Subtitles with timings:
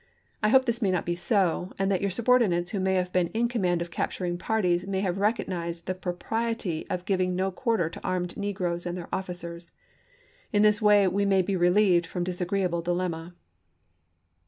[0.41, 3.27] I hope this may not be so, and that your subordinates who may have been
[3.35, 7.87] in command of capturing parties may have recognized the propri ety of giving no quarter
[7.87, 9.73] to armed negroes and their officers.
[10.51, 13.35] In this way we may be relieved from a disagreeable dilemma."